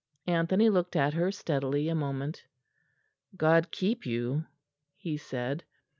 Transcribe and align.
Anthony 0.25 0.67
looked 0.67 0.95
at 0.95 1.13
her 1.13 1.31
steadily 1.31 1.87
a 1.87 1.93
moment. 1.93 2.45
"God 3.37 3.69
keep 3.69 4.03
you," 4.03 4.45
he 4.97 5.15
said. 5.15 5.63